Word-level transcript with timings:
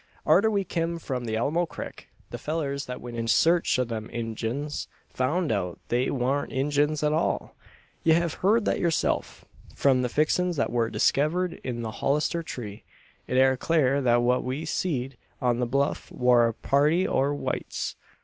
Arter 0.25 0.49
we 0.49 0.63
kim 0.63 0.97
from 0.97 1.25
the 1.25 1.37
Alamo 1.37 1.67
Crik, 1.67 2.05
the 2.31 2.39
fellurs 2.39 2.87
that 2.87 2.99
went 3.01 3.17
in 3.17 3.27
sarch 3.27 3.77
o' 3.77 3.83
them 3.83 4.09
Injuns, 4.11 4.87
foun' 5.11 5.51
out 5.51 5.77
they 5.89 6.09
wan't 6.09 6.51
Injuns 6.51 7.03
at 7.03 7.13
all. 7.13 7.53
Ye 8.03 8.13
hev 8.13 8.39
heern 8.41 8.63
that 8.65 8.79
yurself. 8.79 9.45
From 9.75 10.01
the 10.01 10.09
fixins 10.09 10.55
that 10.55 10.71
war 10.71 10.89
diskevered 10.89 11.61
in 11.63 11.83
the 11.83 11.91
holler 12.01 12.19
tree, 12.41 12.83
it 13.27 13.37
air 13.37 13.55
clur 13.55 14.01
that 14.01 14.23
what 14.23 14.43
we 14.43 14.65
seed 14.65 15.17
on 15.39 15.59
the 15.59 15.67
Bluff 15.67 16.11
war 16.11 16.47
a 16.47 16.53
party 16.55 17.07
o' 17.07 17.31
whites. 17.31 17.95